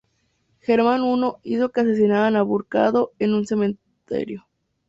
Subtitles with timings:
[0.61, 4.47] Germán I hizo que asesinaran a Burcardo en un cementerio.